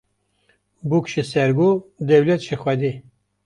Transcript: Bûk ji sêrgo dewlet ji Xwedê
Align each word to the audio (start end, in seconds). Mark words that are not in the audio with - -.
Bûk 0.89 1.05
ji 1.11 1.23
sêrgo 1.31 1.69
dewlet 2.07 2.41
ji 2.47 2.55
Xwedê 2.61 2.93